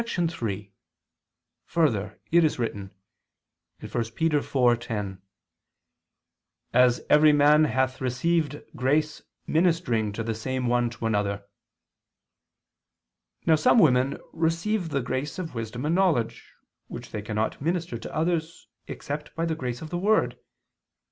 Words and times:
3: 0.03 0.73
Further, 1.67 2.19
it 2.31 2.43
is 2.43 2.57
written 2.57 2.91
(1 3.81 3.91
Pet. 3.91 3.91
4:10): 3.91 5.21
"As 6.73 7.01
every 7.07 7.31
man 7.31 7.65
hath 7.65 8.01
received 8.01 8.63
grace 8.75 9.21
ministering 9.45 10.11
the 10.11 10.33
same 10.33 10.65
one 10.65 10.89
to 10.89 11.05
another." 11.05 11.45
Now 13.45 13.53
some 13.55 13.77
women 13.77 14.17
receive 14.33 14.89
the 14.89 15.03
grace 15.03 15.37
of 15.37 15.53
wisdom 15.53 15.85
and 15.85 15.93
knowledge, 15.93 16.51
which 16.87 17.11
they 17.11 17.21
cannot 17.21 17.61
minister 17.61 17.99
to 17.99 18.11
others 18.15 18.65
except 18.87 19.35
by 19.35 19.45
the 19.45 19.53
grace 19.53 19.83
of 19.83 19.91
the 19.91 19.99
word. 19.99 20.35